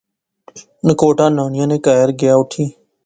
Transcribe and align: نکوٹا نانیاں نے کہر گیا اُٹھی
نکوٹا 0.87 1.25
نانیاں 1.35 1.67
نے 1.71 1.77
کہر 1.85 2.09
گیا 2.19 2.33
اُٹھی 2.39 2.65